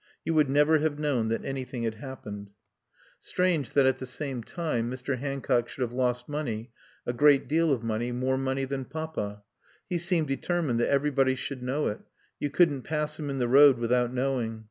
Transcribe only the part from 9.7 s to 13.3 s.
He seemed determined that everybody should know it; you couldn't pass him